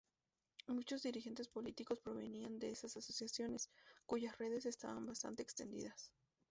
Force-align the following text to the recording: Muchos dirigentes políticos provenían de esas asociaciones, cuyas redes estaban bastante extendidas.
Muchos 0.65 1.03
dirigentes 1.03 1.47
políticos 1.47 1.99
provenían 1.99 2.57
de 2.57 2.71
esas 2.71 2.97
asociaciones, 2.97 3.69
cuyas 4.07 4.35
redes 4.39 4.65
estaban 4.65 5.05
bastante 5.05 5.43
extendidas. 5.43 6.11